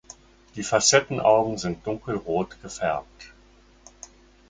[0.55, 3.35] Die Facettenaugen sind dunkelrot gefärbt.